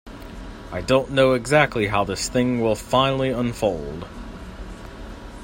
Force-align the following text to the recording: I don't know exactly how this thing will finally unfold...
I 0.71 0.81
don't 0.81 1.11
know 1.11 1.33
exactly 1.33 1.85
how 1.85 2.03
this 2.05 2.27
thing 2.27 2.59
will 2.59 2.73
finally 2.73 3.29
unfold... 3.29 4.07